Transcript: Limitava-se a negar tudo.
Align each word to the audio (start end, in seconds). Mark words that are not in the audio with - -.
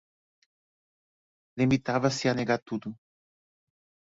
Limitava-se 1.63 2.25
a 2.27 2.33
negar 2.39 2.59
tudo. 2.69 2.97